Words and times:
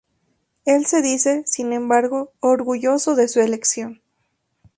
Él 0.65 0.87
se 0.87 1.03
dice, 1.03 1.43
sin 1.45 1.73
embargo, 1.73 2.31
"orgulloso" 2.39 3.13
de 3.13 3.27
su 3.27 3.39
elección. 3.39 4.01